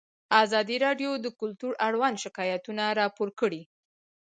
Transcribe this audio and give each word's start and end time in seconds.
ازادي 0.43 0.77
راډیو 0.85 1.11
د 1.19 1.27
کلتور 1.39 1.73
اړوند 1.87 2.17
شکایتونه 2.23 2.83
راپور 2.99 3.29
کړي. 3.39 3.61